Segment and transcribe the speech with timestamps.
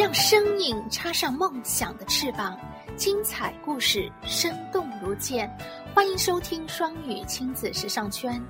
[0.00, 2.58] 让生命插上梦想的翅膀，
[2.96, 5.54] 精彩故事生动如见。
[5.94, 8.42] 欢迎收听双语亲子时尚圈。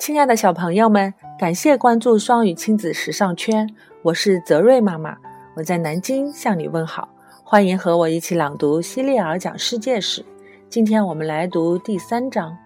[0.00, 3.72] 亲爱的小朋友们，感谢关注双语亲子时尚圈，
[4.02, 5.16] 我是泽瑞妈妈，
[5.54, 7.08] 我在南京向你问好。
[7.44, 10.22] 欢迎和我一起朗读《希利尔讲世界史》。
[10.68, 12.58] 今天我们来读第三章。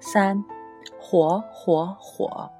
[0.00, 0.44] 三，
[0.98, 2.50] 火火火。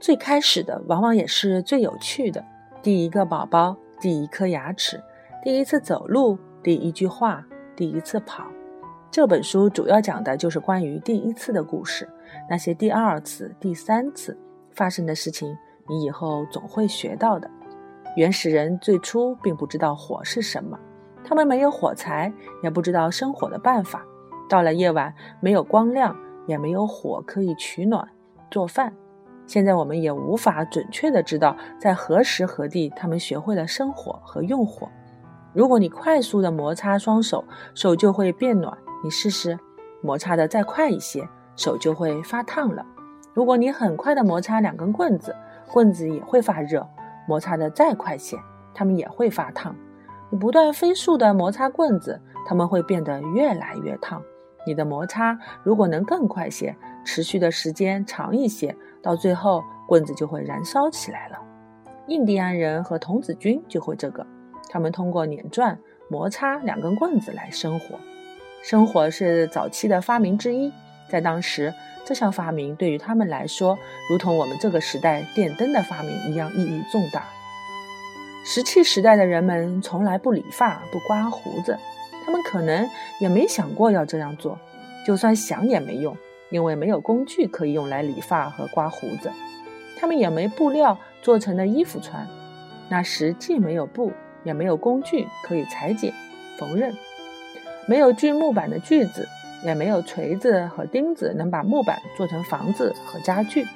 [0.00, 2.42] 最开始的往往也是最有趣的。
[2.82, 4.98] 第一个宝宝，第一颗牙齿，
[5.44, 7.46] 第一次走路，第一句话，
[7.76, 8.44] 第一次跑。
[9.10, 12.08] 这本书主要讲的就是关于第一次的故事。
[12.48, 14.38] 那些第二次、第三次
[14.70, 15.54] 发生的事情，
[15.86, 17.50] 你以后总会学到的。
[18.16, 20.78] 原始人最初并不知道火是什么，
[21.22, 22.32] 他们没有火柴，
[22.62, 24.02] 也不知道生火的办法。
[24.48, 28.08] 到了夜晚，没有光亮，也没有火可以取暖、
[28.50, 28.94] 做饭。
[29.50, 34.88] 现在我们也无法准确的知道在何时何地他们学会了生火和用火。
[35.52, 38.78] 如果你快速的摩擦双手，手就会变暖。
[39.02, 39.58] 你试试，
[40.02, 42.86] 摩擦的再快一些，手就会发烫了。
[43.34, 45.34] 如果你很快的摩擦两根棍子，
[45.72, 46.86] 棍子也会发热。
[47.26, 48.38] 摩擦的再快些，
[48.72, 49.74] 它们也会发烫。
[50.30, 54.22] 你不断飞速的摩擦棍子，它们会变得越来越烫。
[54.64, 61.38] 你的摩擦如果能更快些，持续的时间长一些，到最后棍子就会燃烧起来了。
[62.06, 64.26] 印第安人和童子军就会这个，
[64.68, 67.98] 他们通过碾转、摩擦两根棍子来生火。
[68.62, 70.72] 生火是早期的发明之一，
[71.08, 71.72] 在当时。
[72.02, 73.78] 这项发明对于他们来说，
[74.10, 77.22] 如同我们这个时代电灯的发明一样意义重大。
[78.44, 81.78] 石器时代的人们从来不理发、不刮胡子，
[82.24, 82.88] 他们可能
[83.20, 84.58] 也没想过要这样做。
[85.06, 86.16] 就算想也没用，
[86.50, 89.30] 因为没有工具可以用来理发和刮胡子。
[89.98, 92.26] 他们也没布料做成的衣服穿。
[92.88, 94.12] 那时既没有布，
[94.44, 96.12] 也没有工具可以裁剪、
[96.58, 96.94] 缝纫，
[97.86, 99.26] 没有锯木板的锯子。
[99.62, 103.66] 也没有锤子和钉子能把木板做成房子和家具，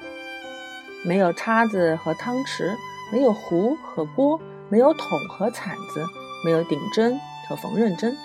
[1.05, 2.75] 没有叉子和汤匙，
[3.13, 6.03] 没有壶和锅，没有桶和铲子，
[6.43, 7.15] 没有顶针
[7.47, 8.17] 和缝纫针。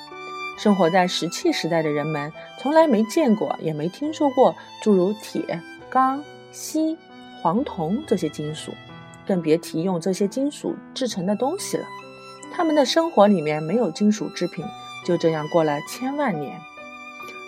[0.63, 6.23] 生活在石器时代的人们从来没见过，也没听说过诸如铁、钢、
[6.53, 6.99] 锡、
[7.41, 8.71] 黄铜这些金属，
[9.27, 11.87] 更别提用这些金属制成的东西了。
[12.53, 14.63] 他们的生活里面没有金属制品，
[15.07, 16.61] 就这样过了千万年。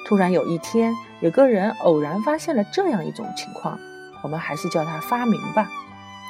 [0.07, 3.79] 突然有一天，有个人偶然发现了这样一种情况，
[4.23, 5.69] 我们还是叫他发明吧。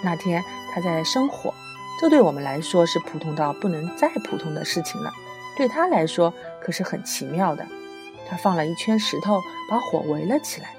[0.03, 0.43] 那天
[0.75, 1.55] 他在生火，
[2.01, 5.13] 这对我们来说是普通到不能再普通的事情了，
[5.57, 7.67] 对他来说可是很奇妙的。
[8.29, 10.75] 他放了一圈石头，把火围了起来，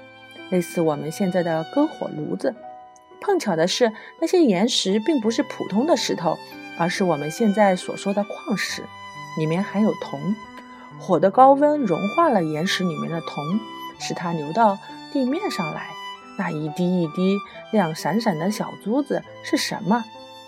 [0.50, 2.54] 类似我们现在的篝火炉子。
[3.20, 6.36] 碰巧的是，那些岩石并不是普通的石头，
[6.78, 8.82] 而是我们现在所说的矿石，
[9.38, 10.34] 里面含有铜。
[10.98, 13.60] 火的高温融化了岩石里面的铜，
[13.98, 14.78] 使它流到
[15.12, 15.90] 地面上来。
[16.36, 17.38] 那一滴一滴
[17.70, 20.04] 亮闪闪的小珠子是什么？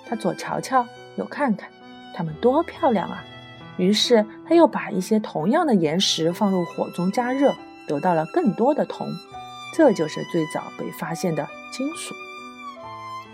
[0.09, 1.71] 他左瞧瞧，右看看，
[2.15, 3.25] 它们多漂亮啊！
[3.77, 7.55] 于是他又把一些同样的岩石放入火中加热，
[7.87, 9.09] 得到了更多的铜。
[9.75, 12.15] 这就是最早被发现的金属。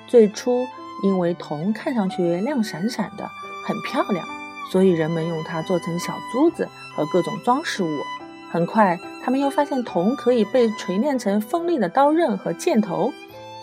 [0.06, 0.66] 最初，
[1.04, 3.28] 因为铜看上去亮闪闪的，
[3.64, 4.26] 很漂亮，
[4.70, 6.69] 所以人们用它做成小珠子。
[6.94, 8.03] 和各种装饰物。
[8.50, 13.10] 很快，他们又发现铜可以被锤炼成锋利的刀刃和箭头，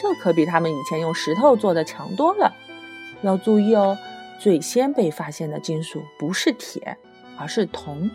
[0.01, 2.51] 这可比他们以前用石头做的强多了。
[3.21, 3.95] 要注意哦，
[4.39, 6.97] 最先被发现的金属不是铁，
[7.37, 8.09] 而是铜。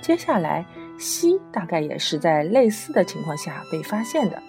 [0.00, 0.64] 接下来，
[0.98, 4.42] 锡大概也是在类似的情况下被发现的。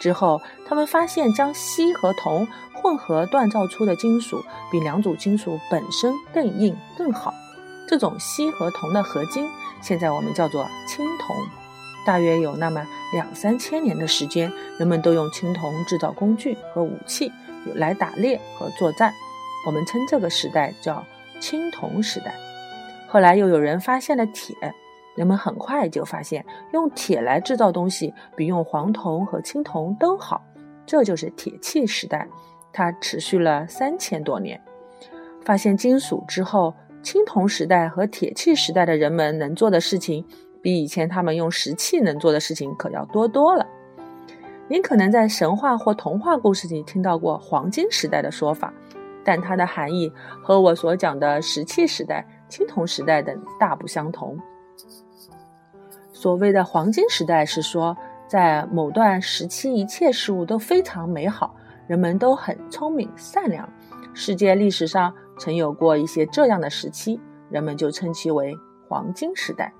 [0.00, 7.32] 之后，他们发现将锡和铜混合锻造出的金属，比两组金属本身更硬、更好。
[7.88, 9.48] 这种锡和铜的合金，
[9.80, 11.36] 现在我们叫做青铜。
[12.04, 17.30] 大约有那么两三千年的时间，人们都用青铜制造工具和武器，
[17.74, 19.12] 来打猎和作战。
[19.66, 21.04] 我们称这个时代叫
[21.40, 22.34] 青铜时代。
[23.08, 24.54] 后来又有人发现了铁，
[25.16, 30.42] 人们很快就发现用铁来制造东西比用黄铜和青铜都好。
[30.86, 32.26] 这就是铁器时代，
[32.72, 34.58] 它持续了三千多年。
[35.44, 36.72] 发现金属之后。
[37.02, 40.26] 青铜时代和铁器时代的人们能做的事情，
[40.60, 43.64] 比以前他们用石器能做的事情可要多多了。
[44.66, 48.74] 您可能在神话或童话故事里听到过黄金时代的说法，
[49.26, 54.38] 但它的含义和我所讲的石器时代、青铜时代等大不相同。
[56.12, 57.96] 所谓的黄金时代是说，
[58.28, 61.56] 在某段时期，一切事物都非常美好，
[61.88, 63.68] 人们都很聪明善良。
[64.14, 67.20] 世界历史上曾有过一些这样的时期，
[67.50, 68.56] 人们就称其为
[68.88, 69.72] 黄金时代。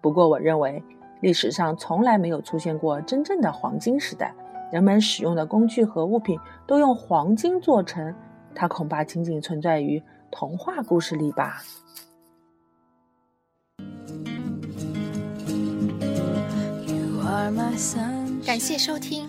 [0.00, 0.82] 不过，我认为
[1.20, 4.34] 历史上从来没有出现过真正的黄金时代。
[4.72, 8.12] 人们使用的工具和物品都用黄金做成，
[8.54, 11.62] 它恐怕仅仅存在于童话故事里吧。
[18.46, 19.28] 感谢收听。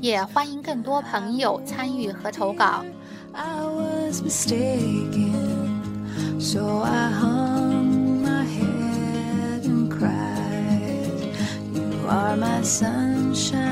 [0.00, 2.84] 也欢迎更多朋友参与和投稿。
[3.32, 11.34] I was mistaken, so I hung my head and cried.
[11.74, 13.69] You are my sunshine.